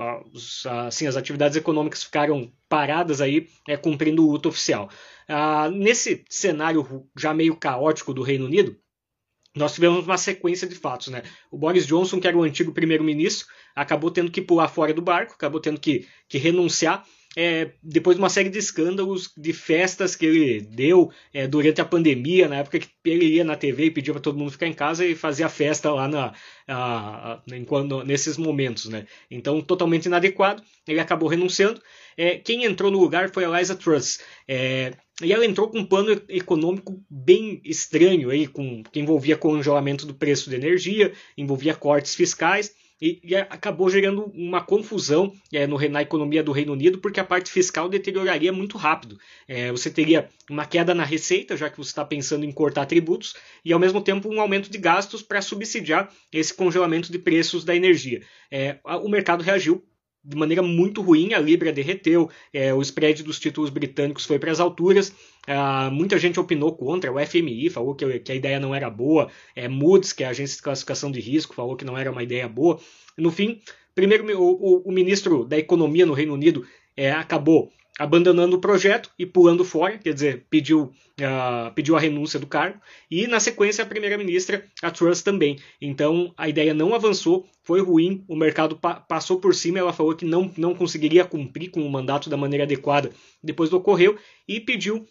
assim, 0.89 1.07
as 1.07 1.17
atividades 1.17 1.57
econômicas 1.57 2.03
ficaram 2.03 2.53
paradas 2.69 3.21
aí, 3.21 3.47
é, 3.69 3.77
cumprindo 3.77 4.27
o 4.27 4.33
luto 4.33 4.49
oficial. 4.49 4.91
Ah, 5.29 5.71
nesse 5.71 6.25
cenário 6.29 7.07
já 7.17 7.33
meio 7.33 7.55
caótico 7.55 8.13
do 8.13 8.23
Reino 8.23 8.47
Unido, 8.47 8.77
nós 9.59 9.75
tivemos 9.75 10.05
uma 10.05 10.17
sequência 10.17 10.67
de 10.67 10.75
fatos. 10.75 11.09
Né? 11.09 11.23
O 11.51 11.59
Boris 11.59 11.87
Johnson, 11.87 12.21
que 12.21 12.29
era 12.29 12.37
o 12.37 12.43
antigo 12.43 12.73
primeiro-ministro, 12.73 13.47
acabou 13.75 14.11
tendo 14.11 14.31
que 14.31 14.41
pular 14.41 14.69
fora 14.69 14.95
do 14.95 15.03
barco, 15.03 15.35
acabou 15.35 15.61
tendo 15.61 15.79
que, 15.81 16.07
que 16.29 16.39
renunciar. 16.39 17.05
É, 17.37 17.73
depois 17.83 18.17
de 18.17 18.23
uma 18.23 18.31
série 18.31 18.49
de 18.49 18.59
escândalos, 18.59 19.33
de 19.37 19.53
festas 19.53 20.17
que 20.17 20.27
ele 20.27 20.61
deu 20.61 21.13
é, 21.33 21.47
durante 21.47 21.81
a 21.81 21.85
pandemia, 21.85 22.49
na 22.49 22.57
época 22.57 22.81
que 22.81 22.89
ele 23.05 23.27
ia 23.27 23.45
na 23.45 23.55
TV 23.55 23.85
e 23.85 23.91
pedia 23.91 24.13
para 24.13 24.23
todo 24.23 24.39
mundo 24.39 24.51
ficar 24.51 24.67
em 24.67 24.73
casa 24.73 25.05
e 25.07 25.15
fazia 25.15 25.49
festa 25.49 25.93
lá 25.93 26.09
na, 26.09 26.33
a, 26.67 27.35
a, 27.35 27.43
enquanto, 27.55 28.03
nesses 28.03 28.37
momentos. 28.39 28.87
Né? 28.87 29.07
Então, 29.31 29.61
totalmente 29.61 30.07
inadequado, 30.07 30.63
ele 30.87 30.99
acabou 30.99 31.29
renunciando. 31.29 31.81
É, 32.17 32.37
quem 32.39 32.65
entrou 32.65 32.91
no 32.91 32.99
lugar 32.99 33.31
foi 33.31 33.45
a 33.45 33.59
Liza 33.59 33.77
Truss. 33.77 34.21
É, 34.49 34.95
e 35.23 35.33
ela 35.33 35.45
entrou 35.45 35.69
com 35.69 35.79
um 35.79 35.85
plano 35.85 36.21
econômico 36.29 37.03
bem 37.11 37.61
estranho, 37.65 38.31
aí, 38.31 38.47
com, 38.47 38.83
que 38.85 39.01
envolvia 39.01 39.37
congelamento 39.37 40.07
do 40.07 40.15
preço 40.15 40.49
de 40.49 40.57
energia, 40.57 41.13
envolvia 41.37 41.75
cortes 41.75 42.15
fiscais, 42.15 42.73
e, 43.01 43.21
e 43.23 43.37
acabou 43.37 43.89
gerando 43.89 44.25
uma 44.35 44.61
confusão 44.61 45.33
é, 45.53 45.67
no, 45.67 45.79
na 45.89 46.03
economia 46.03 46.43
do 46.43 46.53
Reino 46.53 46.73
Unido, 46.73 46.99
porque 46.99 47.21
a 47.21 47.25
parte 47.25 47.51
fiscal 47.51 47.89
deterioraria 47.89 48.53
muito 48.53 48.77
rápido. 48.77 49.19
É, 49.47 49.71
você 49.71 49.91
teria 49.91 50.29
uma 50.51 50.65
queda 50.65 50.95
na 50.95 51.05
receita, 51.05 51.57
já 51.57 51.71
que 51.71 51.79
você 51.79 51.91
está 51.91 52.05
pensando 52.05 52.45
em 52.45 52.53
cortar 52.53 52.87
tributos, 52.87 53.35
e 53.65 53.73
ao 53.73 53.79
mesmo 53.79 54.01
tempo 54.01 54.29
um 54.29 54.41
aumento 54.41 54.71
de 54.71 54.79
gastos 54.79 55.23
para 55.23 55.41
subsidiar 55.41 56.13
esse 56.33 56.53
congelamento 56.53 57.11
de 57.13 57.19
preços 57.19 57.65
da 57.65 57.75
energia. 57.75 58.23
É, 58.51 58.79
o 58.85 59.09
mercado 59.09 59.43
reagiu 59.43 59.85
de 60.29 60.37
maneira 60.37 60.63
muito 60.63 61.01
ruim, 61.01 61.33
a 61.33 61.39
Libra 61.39 61.73
derreteu, 61.73 62.29
é, 62.53 62.75
o 62.75 62.83
spread 62.83 63.23
dos 63.23 63.41
títulos 63.41 63.71
britânicos 63.71 64.27
foi 64.27 64.39
para 64.39 64.53
as 64.53 64.61
alturas, 64.61 65.11
ah, 65.47 65.89
muita 65.91 66.19
gente 66.19 66.39
opinou 66.39 66.77
contra, 66.77 67.11
o 67.11 67.19
FMI 67.19 67.71
falou 67.71 67.95
que, 67.95 68.19
que 68.19 68.33
a 68.33 68.35
ideia 68.35 68.61
não 68.61 68.75
era 68.75 68.91
boa, 68.91 69.31
é, 69.57 69.67
Moody's, 69.67 70.13
que 70.13 70.23
é 70.23 70.27
a 70.27 70.31
agência 70.31 70.57
de 70.57 70.63
classificação 70.63 71.11
de 71.11 71.19
risco, 71.19 71.55
falou 71.55 71.77
que 71.77 71.85
não 71.85 71.97
era 71.97 72.11
uma 72.11 72.23
ideia 72.23 72.47
boa. 72.47 72.79
No 73.17 73.31
fim, 73.31 73.63
primeiro 73.95 74.39
o, 74.39 74.51
o, 74.51 74.83
o 74.89 74.93
ministro 74.93 75.47
da 75.47 75.57
Economia 75.57 76.05
no 76.05 76.13
Reino 76.13 76.35
Unido 76.35 76.67
é, 76.95 77.11
acabou 77.11 77.73
abandonando 77.99 78.57
o 78.57 78.61
projeto 78.61 79.11
e 79.19 79.27
pulando 79.27 79.65
fora, 79.65 79.99
quer 79.99 80.15
dizer, 80.15 80.47
pediu, 80.49 80.93
uh, 81.21 81.75
pediu 81.75 81.97
a 81.97 82.01
renúncia 82.01 82.39
do 82.39 82.47
cargo, 82.47 82.81
e 83.11 83.27
na 83.27 83.41
sequência 83.41 83.83
a 83.83 83.87
primeira-ministra, 83.87 84.65
a 84.81 84.91
Truss 84.91 85.23
também. 85.23 85.59
Então 85.81 86.33
a 86.37 86.49
ideia 86.49 86.73
não 86.73 86.95
avançou, 86.95 87.47
foi 87.65 87.83
ruim, 87.83 88.25
o 88.29 88.37
mercado 88.37 88.77
pa 88.77 88.95
passou 88.95 89.41
por 89.41 89.55
cima, 89.55 89.79
ela 89.79 89.93
falou 89.93 90.15
que 90.15 90.25
não, 90.25 90.51
não 90.57 90.75
conseguiria 90.75 91.25
cumprir 91.25 91.71
com 91.71 91.85
o 91.85 91.91
mandato 91.91 92.31
da 92.31 92.37
maneira 92.37 92.65
adequada 92.65 93.11
depois 93.43 93.69
do 93.69 93.77
ocorreu, 93.77 94.17
e 94.47 94.61
pediu 94.61 95.07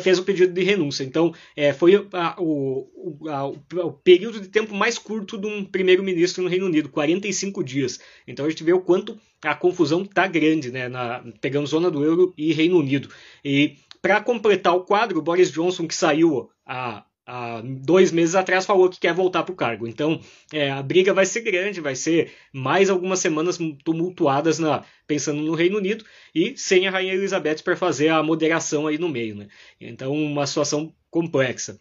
fez 0.00 0.18
o 0.18 0.24
pedido 0.24 0.52
de 0.52 0.62
renúncia. 0.62 1.04
Então, 1.04 1.34
é, 1.56 1.72
foi 1.72 2.06
a, 2.12 2.36
o, 2.38 2.88
a, 3.28 3.46
o, 3.46 3.92
período 3.92 4.40
de 4.40 4.48
tempo 4.48 4.74
mais 4.74 4.98
curto 4.98 5.36
de 5.36 5.46
um 5.46 5.64
primeiro-ministro 5.64 6.42
no 6.42 6.48
Reino 6.48 6.66
Unido, 6.66 6.88
45 6.88 7.62
dias. 7.62 8.00
Então, 8.26 8.46
a 8.46 8.50
gente 8.50 8.64
vê 8.64 8.72
o 8.72 8.80
quanto 8.80 9.18
a 9.42 9.54
confusão 9.54 10.02
está 10.02 10.26
grande, 10.26 10.70
né, 10.70 10.88
na, 10.88 11.22
pegando 11.40 11.66
zona 11.66 11.90
do 11.90 12.02
euro 12.04 12.32
e 12.36 12.52
Reino 12.52 12.78
Unido. 12.78 13.08
E 13.44 13.76
para 14.00 14.20
completar 14.20 14.74
o 14.74 14.84
quadro, 14.84 15.22
Boris 15.22 15.50
Johnson, 15.50 15.86
que 15.86 15.94
saiu 15.94 16.50
a, 16.66 17.04
há 17.26 17.62
dois 17.62 18.12
meses 18.12 18.34
atrás 18.34 18.66
falou 18.66 18.88
que 18.88 19.00
quer 19.00 19.14
voltar 19.14 19.42
para 19.42 19.52
o 19.52 19.56
cargo. 19.56 19.86
Então 19.86 20.20
é, 20.52 20.70
a 20.70 20.82
briga 20.82 21.12
vai 21.14 21.26
ser 21.26 21.40
grande, 21.40 21.80
vai 21.80 21.94
ser 21.94 22.32
mais 22.52 22.90
algumas 22.90 23.18
semanas 23.18 23.58
tumultuadas 23.84 24.58
na, 24.58 24.84
pensando 25.06 25.42
no 25.42 25.54
Reino 25.54 25.78
Unido 25.78 26.04
e 26.34 26.56
sem 26.56 26.86
a 26.86 26.90
Rainha 26.90 27.14
Elizabeth 27.14 27.62
para 27.62 27.76
fazer 27.76 28.08
a 28.08 28.22
moderação 28.22 28.86
aí 28.86 28.98
no 28.98 29.08
meio. 29.08 29.34
Né? 29.34 29.48
Então 29.80 30.12
uma 30.12 30.46
situação 30.46 30.94
complexa. 31.10 31.78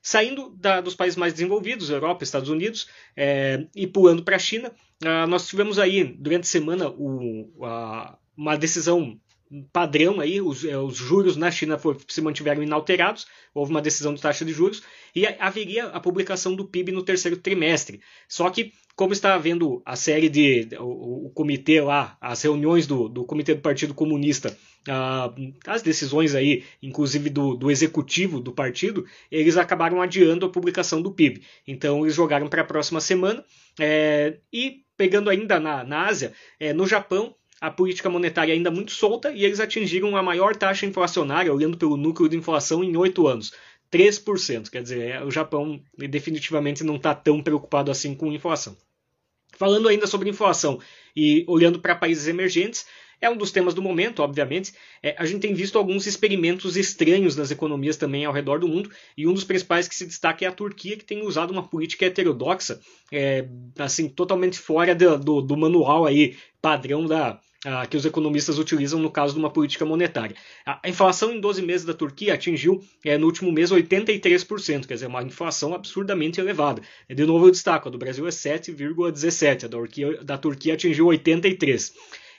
Saindo 0.00 0.50
da, 0.50 0.80
dos 0.80 0.94
países 0.94 1.16
mais 1.16 1.32
desenvolvidos, 1.32 1.90
Europa, 1.90 2.22
Estados 2.22 2.48
Unidos, 2.48 2.86
é, 3.16 3.66
e 3.74 3.88
pulando 3.88 4.22
para 4.22 4.36
a 4.36 4.38
China, 4.38 4.72
uh, 5.02 5.26
nós 5.26 5.48
tivemos 5.48 5.80
aí 5.80 6.04
durante 6.04 6.44
a 6.44 6.46
semana 6.46 6.88
o, 6.88 7.64
a, 7.64 8.16
uma 8.36 8.56
decisão 8.56 9.20
padrão 9.72 10.20
aí, 10.20 10.40
os, 10.40 10.64
é, 10.64 10.76
os, 10.76 10.96
juros 10.96 11.36
na 11.36 11.50
China 11.50 11.78
for, 11.78 11.96
se 12.08 12.20
mantiveram 12.20 12.62
inalterados, 12.62 13.26
houve 13.54 13.70
uma 13.70 13.82
decisão 13.82 14.14
de 14.14 14.20
taxa 14.20 14.44
de 14.44 14.52
juros, 14.52 14.82
e 15.14 15.26
haveria 15.26 15.86
a 15.86 16.00
publicação 16.00 16.54
do 16.54 16.64
PIB 16.64 16.92
no 16.92 17.02
terceiro 17.02 17.36
trimestre. 17.36 18.00
Só 18.28 18.50
que, 18.50 18.72
como 18.94 19.12
está 19.12 19.34
havendo 19.34 19.82
a 19.84 19.96
série 19.96 20.28
de. 20.28 20.68
o, 20.78 21.26
o 21.26 21.30
comitê 21.30 21.80
lá, 21.80 22.16
as 22.20 22.42
reuniões 22.42 22.86
do, 22.86 23.08
do 23.08 23.24
Comitê 23.24 23.54
do 23.54 23.60
Partido 23.60 23.94
Comunista 23.94 24.56
as 25.66 25.82
decisões 25.82 26.34
aí, 26.34 26.64
inclusive 26.82 27.28
do, 27.28 27.54
do 27.54 27.70
executivo 27.70 28.40
do 28.40 28.52
partido, 28.52 29.04
eles 29.30 29.56
acabaram 29.56 30.00
adiando 30.00 30.46
a 30.46 30.50
publicação 30.50 31.02
do 31.02 31.12
PIB. 31.12 31.42
Então 31.66 32.04
eles 32.04 32.14
jogaram 32.14 32.48
para 32.48 32.62
a 32.62 32.64
próxima 32.66 33.00
semana. 33.00 33.44
É, 33.78 34.38
e 34.52 34.82
pegando 34.96 35.28
ainda 35.28 35.60
na, 35.60 35.84
na 35.84 36.06
Ásia, 36.06 36.32
é, 36.58 36.72
no 36.72 36.86
Japão, 36.86 37.34
a 37.60 37.70
política 37.70 38.10
monetária 38.10 38.52
ainda 38.52 38.70
muito 38.70 38.92
solta 38.92 39.32
e 39.32 39.44
eles 39.44 39.60
atingiram 39.60 40.16
a 40.16 40.22
maior 40.22 40.54
taxa 40.54 40.86
inflacionária, 40.86 41.52
olhando 41.52 41.76
pelo 41.76 41.96
núcleo 41.96 42.28
de 42.28 42.36
inflação, 42.36 42.84
em 42.84 42.96
oito 42.96 43.26
anos. 43.26 43.52
3%. 43.90 44.70
Quer 44.70 44.82
dizer, 44.82 45.10
é, 45.10 45.24
o 45.24 45.30
Japão 45.30 45.80
definitivamente 45.96 46.84
não 46.84 46.96
está 46.96 47.14
tão 47.14 47.42
preocupado 47.42 47.90
assim 47.90 48.14
com 48.14 48.32
inflação. 48.32 48.76
Falando 49.56 49.88
ainda 49.88 50.06
sobre 50.06 50.28
inflação 50.28 50.80
e 51.14 51.44
olhando 51.48 51.80
para 51.80 51.94
países 51.94 52.26
emergentes, 52.26 52.86
é 53.20 53.30
um 53.30 53.36
dos 53.36 53.50
temas 53.50 53.74
do 53.74 53.82
momento, 53.82 54.22
obviamente. 54.22 54.72
É, 55.02 55.14
a 55.18 55.24
gente 55.24 55.40
tem 55.40 55.54
visto 55.54 55.78
alguns 55.78 56.06
experimentos 56.06 56.76
estranhos 56.76 57.36
nas 57.36 57.50
economias 57.50 57.96
também 57.96 58.24
ao 58.24 58.32
redor 58.32 58.58
do 58.58 58.68
mundo, 58.68 58.90
e 59.16 59.26
um 59.26 59.32
dos 59.32 59.44
principais 59.44 59.88
que 59.88 59.94
se 59.94 60.06
destaca 60.06 60.44
é 60.44 60.48
a 60.48 60.52
Turquia, 60.52 60.96
que 60.96 61.04
tem 61.04 61.22
usado 61.22 61.50
uma 61.50 61.66
política 61.66 62.06
heterodoxa, 62.06 62.80
é, 63.12 63.46
assim, 63.78 64.08
totalmente 64.08 64.58
fora 64.58 64.94
do, 64.94 65.18
do, 65.18 65.42
do 65.42 65.56
manual 65.56 66.04
aí 66.06 66.36
padrão 66.60 67.06
da, 67.06 67.40
que 67.88 67.96
os 67.96 68.04
economistas 68.04 68.58
utilizam 68.58 69.00
no 69.00 69.10
caso 69.10 69.34
de 69.34 69.38
uma 69.38 69.50
política 69.50 69.84
monetária. 69.84 70.36
A 70.64 70.88
inflação 70.88 71.32
em 71.32 71.40
12 71.40 71.62
meses 71.62 71.86
da 71.86 71.94
Turquia 71.94 72.34
atingiu 72.34 72.82
é, 73.04 73.18
no 73.18 73.26
último 73.26 73.50
mês 73.50 73.70
83%, 73.70 74.86
quer 74.86 74.94
dizer, 74.94 75.06
uma 75.06 75.22
inflação 75.22 75.74
absurdamente 75.74 76.40
elevada. 76.40 76.82
De 77.08 77.24
novo 77.24 77.46
eu 77.46 77.50
destaco, 77.50 77.88
a 77.88 77.90
do 77.90 77.98
Brasil 77.98 78.26
é 78.26 78.30
7,17%, 78.30 79.64
a 79.64 79.68
da 79.68 79.68
Turquia, 79.68 80.24
da 80.24 80.38
Turquia 80.38 80.74
atingiu 80.74 81.06
83%. 81.06 81.92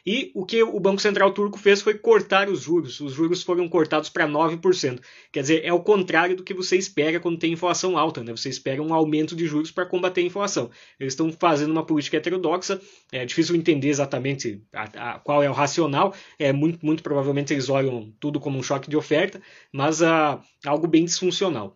E 0.10 0.32
o 0.34 0.46
que 0.46 0.64
o 0.64 0.80
Banco 0.80 1.02
Central 1.02 1.34
turco 1.34 1.60
fez 1.60 1.82
foi 1.82 1.96
cortar 1.96 2.48
os 2.48 2.62
juros. 2.62 3.02
Os 3.02 3.12
juros 3.12 3.44
foram 3.44 3.68
cortados 3.68 4.10
para 4.10 4.26
9%. 4.26 5.02
Quer 5.34 5.42
dizer, 5.42 5.66
é 5.66 5.74
o 5.74 5.82
contrário 5.82 6.34
do 6.34 6.46
que 6.46 6.54
você 6.54 6.78
espera 6.78 7.20
quando 7.20 7.38
tem 7.38 7.52
inflação 7.52 7.98
alta. 7.98 8.24
Né? 8.24 8.32
Você 8.32 8.48
espera 8.48 8.82
um 8.82 8.94
aumento 8.94 9.36
de 9.36 9.46
juros 9.46 9.70
para 9.70 9.86
combater 9.86 10.22
a 10.22 10.24
inflação. 10.24 10.72
Eles 10.98 11.12
estão 11.12 11.30
fazendo 11.34 11.72
uma 11.72 11.86
política 11.86 12.16
heterodoxa. 12.16 12.80
É 13.12 13.26
difícil 13.26 13.54
entender 13.58 13.90
exatamente 13.90 14.64
a, 14.72 14.84
a, 14.84 15.20
qual 15.20 15.44
é 15.44 15.50
o 15.50 15.54
racional. 15.54 16.16
É 16.40 16.54
muito, 16.54 16.86
muito 16.86 17.04
provavelmente 17.04 17.54
eles 17.54 17.68
olham 17.68 18.10
tudo 18.18 18.40
como 18.40 18.58
um 18.58 18.64
choque 18.64 18.90
de 18.90 18.96
oferta, 18.96 19.42
mas 19.74 20.02
a, 20.02 20.36
ah, 20.36 20.42
algo 20.66 20.88
bem 20.88 21.04
disfuncional. 21.04 21.76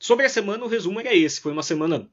Sobre 0.00 0.26
a 0.26 0.28
semana, 0.28 0.64
o 0.64 0.68
resumo 0.68 0.98
era 0.98 1.14
esse. 1.14 1.40
Foi 1.40 1.52
uma 1.52 1.62
semana 1.62 2.10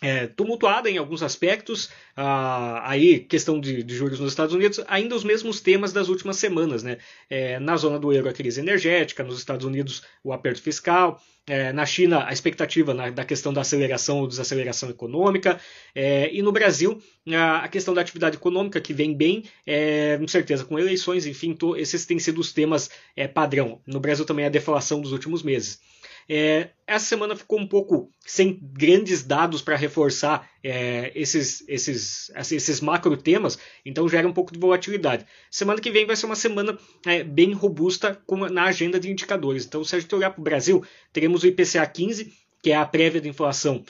é, 0.00 0.26
tumultuada 0.26 0.88
em 0.88 0.96
alguns 0.96 1.22
aspectos, 1.22 1.90
ah, 2.16 2.82
aí 2.88 3.18
questão 3.18 3.60
de, 3.60 3.82
de, 3.82 3.94
juros 3.94 4.20
nos 4.20 4.32
Estados 4.32 4.54
Unidos, 4.54 4.80
ainda 4.86 5.14
os 5.14 5.24
mesmos 5.24 5.60
temas 5.60 5.92
das 5.92 6.08
últimas 6.08 6.36
semanas, 6.36 6.82
né? 6.82 6.98
É, 7.28 7.58
na 7.58 7.76
zona 7.76 7.98
do 7.98 8.12
euro 8.12 8.28
a 8.28 8.32
crise 8.32 8.60
energética, 8.60 9.24
nos 9.24 9.38
Estados 9.38 9.66
Unidos 9.66 10.02
o 10.22 10.32
aperto 10.32 10.62
fiscal, 10.62 11.20
é, 11.46 11.72
na 11.72 11.84
China 11.84 12.24
a 12.26 12.32
expectativa 12.32 12.94
na, 12.94 13.10
da 13.10 13.24
questão 13.24 13.52
da 13.52 13.62
aceleração 13.62 14.20
ou 14.20 14.28
desaceleração 14.28 14.88
econômica, 14.88 15.60
é, 15.94 16.32
e 16.32 16.42
no 16.42 16.52
Brasil 16.52 17.02
a, 17.34 17.64
a, 17.64 17.68
questão 17.68 17.92
da 17.92 18.00
atividade 18.00 18.36
econômica 18.36 18.80
que 18.80 18.92
vem 18.92 19.14
bem, 19.14 19.44
é, 19.66 20.16
com 20.18 20.28
certeza 20.28 20.64
com 20.64 20.78
eleições, 20.78 21.26
enfim, 21.26 21.56
esses 21.76 22.06
têm 22.06 22.18
sido 22.18 22.40
os 22.40 22.52
temas 22.52 22.90
é, 23.16 23.26
padrão. 23.26 23.80
No 23.86 23.98
Brasil 23.98 24.24
também 24.24 24.46
a 24.46 24.50
deflação 24.50 25.00
dos 25.00 25.12
últimos 25.12 25.42
meses. 25.42 25.80
É, 26.28 26.70
essa 26.86 27.06
semana 27.06 27.34
ficou 27.34 27.58
um 27.58 27.66
pouco 27.66 28.12
sem 28.20 28.58
grandes 28.60 29.22
dados 29.22 29.62
para 29.62 29.76
reforçar 29.76 30.48
é, 30.62 31.10
esses, 31.14 31.64
esses, 31.66 32.30
esses 32.36 32.80
macro 32.80 33.16
temas, 33.16 33.58
então 33.84 34.08
gera 34.08 34.28
um 34.28 34.32
pouco 34.32 34.52
de 34.52 34.58
volatilidade. 34.58 35.24
Semana 35.50 35.80
que 35.80 35.90
vem 35.90 36.04
vai 36.04 36.16
ser 36.16 36.26
uma 36.26 36.36
semana 36.36 36.78
é, 37.06 37.24
bem 37.24 37.52
robusta 37.52 38.20
com, 38.26 38.36
na 38.48 38.64
agenda 38.64 39.00
de 39.00 39.10
indicadores. 39.10 39.64
Então, 39.64 39.82
se 39.82 39.96
a 39.96 40.00
gente 40.00 40.14
olhar 40.14 40.30
para 40.30 40.40
o 40.40 40.44
Brasil, 40.44 40.84
teremos 41.12 41.42
o 41.42 41.46
IPCA 41.46 41.86
15, 41.86 42.32
que 42.62 42.72
é 42.72 42.76
a 42.76 42.84
prévia 42.84 43.20
de 43.20 43.28
inflação 43.28 43.84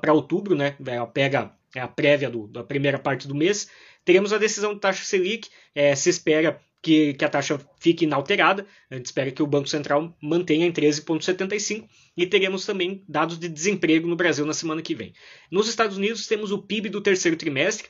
para 0.00 0.12
outubro, 0.12 0.54
né? 0.54 0.76
Ela 0.84 1.06
pega 1.06 1.52
é 1.74 1.80
a 1.80 1.88
prévia 1.88 2.30
do, 2.30 2.46
da 2.46 2.64
primeira 2.64 2.98
parte 2.98 3.28
do 3.28 3.34
mês. 3.34 3.68
Teremos 4.04 4.32
a 4.32 4.38
decisão 4.38 4.74
de 4.74 4.80
taxa 4.80 5.04
Selic, 5.04 5.48
é, 5.74 5.94
se 5.94 6.08
espera 6.08 6.60
que, 6.82 7.14
que 7.14 7.24
a 7.24 7.28
taxa 7.28 7.60
fique 7.78 8.04
inalterada. 8.04 8.66
A 8.90 8.96
gente 8.96 9.06
espera 9.06 9.30
que 9.30 9.42
o 9.42 9.46
Banco 9.46 9.68
Central 9.68 10.16
mantenha 10.22 10.66
em 10.66 10.72
13,75 10.72 11.88
e 12.16 12.26
teremos 12.26 12.64
também 12.64 13.04
dados 13.08 13.38
de 13.38 13.48
desemprego 13.48 14.08
no 14.08 14.16
Brasil 14.16 14.44
na 14.44 14.54
semana 14.54 14.82
que 14.82 14.94
vem. 14.94 15.12
Nos 15.50 15.68
Estados 15.68 15.96
Unidos 15.96 16.26
temos 16.26 16.52
o 16.52 16.62
PIB 16.62 16.88
do 16.88 17.00
terceiro 17.00 17.36
trimestre. 17.36 17.88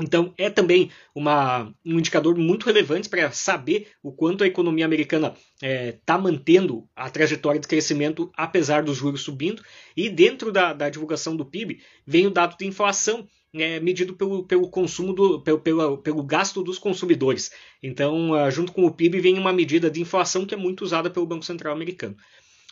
Então, 0.00 0.34
é 0.36 0.50
também 0.50 0.90
uma, 1.14 1.72
um 1.84 1.98
indicador 1.98 2.36
muito 2.36 2.66
relevante 2.66 3.08
para 3.08 3.30
saber 3.30 3.88
o 4.02 4.10
quanto 4.10 4.42
a 4.42 4.46
economia 4.46 4.84
americana 4.84 5.34
está 5.54 5.66
é, 5.66 5.92
tá 6.04 6.18
mantendo 6.18 6.88
a 6.96 7.08
trajetória 7.08 7.60
de 7.60 7.68
crescimento 7.68 8.30
apesar 8.36 8.82
dos 8.82 8.96
juros 8.96 9.22
subindo. 9.22 9.62
E 9.96 10.08
dentro 10.08 10.50
da, 10.50 10.72
da 10.72 10.90
divulgação 10.90 11.36
do 11.36 11.44
PIB 11.44 11.80
vem 12.06 12.26
o 12.26 12.30
dado 12.30 12.56
de 12.56 12.66
inflação, 12.66 13.28
é, 13.54 13.78
medido 13.80 14.14
pelo, 14.14 14.44
pelo 14.44 14.68
consumo 14.68 15.12
do, 15.12 15.40
pelo, 15.42 15.60
pelo, 15.60 15.98
pelo 15.98 16.22
gasto 16.22 16.62
dos 16.62 16.78
consumidores. 16.78 17.50
Então, 17.82 18.30
uh, 18.30 18.50
junto 18.50 18.72
com 18.72 18.86
o 18.86 18.92
PIB, 18.92 19.20
vem 19.20 19.38
uma 19.38 19.52
medida 19.52 19.90
de 19.90 20.00
inflação 20.00 20.46
que 20.46 20.54
é 20.54 20.56
muito 20.56 20.82
usada 20.82 21.10
pelo 21.10 21.26
Banco 21.26 21.44
Central 21.44 21.74
americano. 21.74 22.16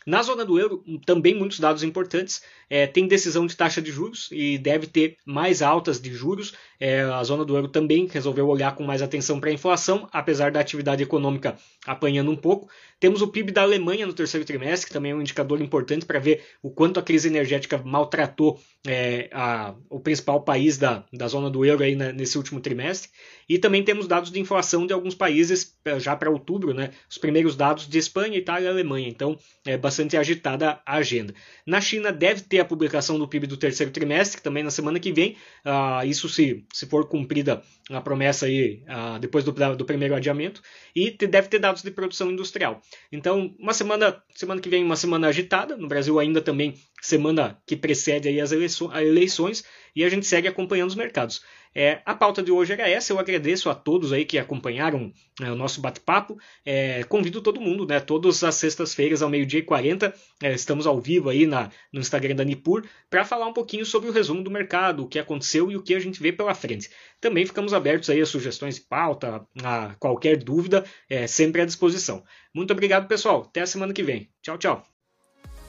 Na 0.05 0.23
zona 0.23 0.43
do 0.43 0.57
euro, 0.57 0.83
também 1.05 1.35
muitos 1.35 1.59
dados 1.59 1.83
importantes. 1.83 2.41
É, 2.69 2.87
tem 2.87 3.07
decisão 3.07 3.45
de 3.45 3.55
taxa 3.55 3.81
de 3.81 3.91
juros 3.91 4.29
e 4.31 4.57
deve 4.57 4.87
ter 4.87 5.17
mais 5.25 5.61
altas 5.61 6.01
de 6.01 6.11
juros. 6.11 6.53
É, 6.83 7.01
a 7.01 7.23
zona 7.23 7.45
do 7.45 7.55
euro 7.55 7.67
também 7.67 8.07
resolveu 8.07 8.47
olhar 8.47 8.73
com 8.75 8.83
mais 8.83 9.03
atenção 9.03 9.39
para 9.39 9.51
a 9.51 9.53
inflação, 9.53 10.09
apesar 10.11 10.51
da 10.51 10.59
atividade 10.59 11.03
econômica 11.03 11.55
apanhando 11.85 12.31
um 12.31 12.35
pouco. 12.35 12.67
Temos 12.99 13.21
o 13.21 13.27
PIB 13.27 13.51
da 13.51 13.61
Alemanha 13.61 14.05
no 14.07 14.13
terceiro 14.13 14.45
trimestre, 14.45 14.87
que 14.87 14.93
também 14.93 15.11
é 15.11 15.15
um 15.15 15.21
indicador 15.21 15.61
importante 15.61 16.05
para 16.05 16.19
ver 16.19 16.43
o 16.61 16.71
quanto 16.71 16.99
a 16.99 17.03
crise 17.03 17.27
energética 17.27 17.79
maltratou 17.83 18.59
é, 18.87 19.29
a, 19.31 19.75
o 19.89 19.99
principal 19.99 20.41
país 20.41 20.77
da, 20.77 21.03
da 21.13 21.27
zona 21.27 21.49
do 21.49 21.63
euro 21.63 21.83
aí 21.83 21.95
na, 21.95 22.11
nesse 22.11 22.37
último 22.37 22.59
trimestre. 22.59 23.09
E 23.49 23.59
também 23.59 23.83
temos 23.83 24.07
dados 24.07 24.31
de 24.31 24.39
inflação 24.39 24.87
de 24.87 24.93
alguns 24.93 25.13
países 25.13 25.75
é, 25.83 25.99
já 25.99 26.15
para 26.15 26.29
outubro, 26.29 26.73
né? 26.73 26.91
Os 27.09 27.17
primeiros 27.17 27.55
dados 27.55 27.87
de 27.87 27.97
Espanha, 27.97 28.37
Itália 28.37 28.67
e 28.67 28.69
Alemanha. 28.69 29.09
Então, 29.09 29.37
é 29.65 29.75
bastante 29.77 30.15
agitada 30.15 30.79
a 30.85 30.95
agenda. 30.95 31.33
Na 31.65 31.81
China 31.81 32.11
deve 32.11 32.41
ter 32.41 32.59
a 32.59 32.65
publicação 32.65 33.19
do 33.19 33.27
PIB 33.27 33.47
do 33.47 33.57
terceiro 33.57 33.91
trimestre, 33.91 34.41
também 34.41 34.63
na 34.63 34.71
semana 34.71 34.99
que 34.99 35.11
vem. 35.11 35.35
Uh, 35.65 36.05
isso 36.05 36.29
se, 36.29 36.63
se 36.73 36.85
for 36.85 37.07
cumprida 37.07 37.61
a 37.89 38.01
promessa 38.01 38.45
aí 38.45 38.83
uh, 38.87 39.19
depois 39.19 39.43
do, 39.43 39.51
do 39.75 39.85
primeiro 39.85 40.15
adiamento. 40.15 40.61
E 40.95 41.11
te, 41.11 41.27
deve 41.27 41.47
ter 41.47 41.59
dados 41.59 41.81
de 41.81 41.91
produção 41.91 42.31
industrial. 42.31 42.81
Então, 43.11 43.53
uma 43.59 43.73
semana, 43.73 44.21
semana 44.35 44.61
que 44.61 44.69
vem, 44.69 44.83
uma 44.83 44.95
semana 44.95 45.27
agitada. 45.27 45.75
No 45.75 45.87
Brasil 45.87 46.19
ainda 46.19 46.41
também 46.41 46.75
semana 47.01 47.59
que 47.65 47.75
precede 47.75 48.27
aí 48.29 48.39
as 48.39 48.51
eleições 48.51 49.63
e 49.95 50.03
a 50.03 50.09
gente 50.09 50.25
segue 50.25 50.47
acompanhando 50.47 50.89
os 50.89 50.95
mercados. 50.95 51.41
É, 51.73 52.01
a 52.05 52.13
pauta 52.13 52.43
de 52.43 52.51
hoje 52.51 52.73
era 52.73 52.89
essa. 52.89 53.13
Eu 53.13 53.19
agradeço 53.19 53.69
a 53.69 53.75
todos 53.75 54.11
aí 54.11 54.25
que 54.25 54.37
acompanharam 54.37 55.11
é, 55.41 55.51
o 55.51 55.55
nosso 55.55 55.79
bate-papo. 55.81 56.37
É, 56.65 57.03
convido 57.05 57.41
todo 57.41 57.61
mundo, 57.61 57.85
né? 57.85 57.99
Todas 57.99 58.43
as 58.43 58.55
sextas-feiras 58.55 59.21
ao 59.21 59.29
meio-dia 59.29 59.59
e 59.59 59.63
40, 59.63 60.13
é, 60.43 60.53
estamos 60.53 60.85
ao 60.85 60.99
vivo 60.99 61.29
aí 61.29 61.45
na, 61.47 61.71
no 61.91 61.99
Instagram 61.99 62.35
da 62.35 62.43
Nipur 62.43 62.83
para 63.09 63.23
falar 63.23 63.47
um 63.47 63.53
pouquinho 63.53 63.85
sobre 63.85 64.09
o 64.09 64.13
resumo 64.13 64.43
do 64.43 64.51
mercado, 64.51 65.03
o 65.03 65.07
que 65.07 65.19
aconteceu 65.19 65.71
e 65.71 65.75
o 65.75 65.81
que 65.81 65.95
a 65.95 65.99
gente 65.99 66.21
vê 66.21 66.31
pela 66.31 66.53
frente. 66.53 66.89
Também 67.19 67.45
ficamos 67.45 67.73
abertos 67.73 68.09
aí 68.09 68.19
a 68.19 68.25
sugestões 68.25 68.75
de 68.75 68.81
pauta, 68.81 69.45
a 69.63 69.95
qualquer 69.99 70.37
dúvida, 70.37 70.83
é, 71.09 71.27
sempre 71.27 71.61
à 71.61 71.65
disposição. 71.65 72.23
Muito 72.53 72.71
obrigado, 72.71 73.07
pessoal. 73.07 73.43
Até 73.47 73.61
a 73.61 73.67
semana 73.67 73.93
que 73.93 74.03
vem. 74.03 74.29
Tchau, 74.41 74.57
tchau. 74.57 74.83